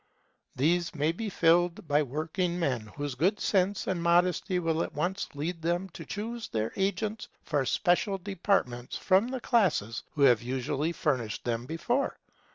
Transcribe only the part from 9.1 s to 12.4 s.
the classes who have usually furnished them before.